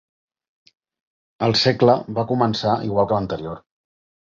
El 1.49 1.53
segla 1.65 1.97
va 2.21 2.25
començar 2.33 2.75
igual 2.91 3.11
que 3.13 3.21
l'anterior. 3.23 3.65